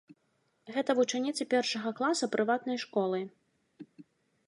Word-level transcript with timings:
Гэта 0.77 0.95
вучаніцы 0.99 1.47
першага 1.53 1.89
класа 2.01 2.33
прыватнай 2.37 2.77
школы. 2.89 3.25